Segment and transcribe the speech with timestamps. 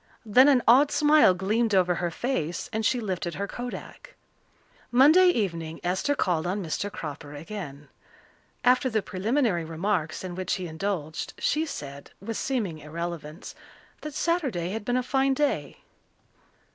[0.25, 4.15] Then an odd smile gleamed over her face and she lifted her kodak.
[4.89, 6.91] Monday evening Esther called on Mr.
[6.91, 7.87] Cropper again.
[8.63, 13.53] After the preliminary remarks in which he indulged, she said, with seeming irrelevance,
[14.01, 15.81] that Saturday had been a fine day.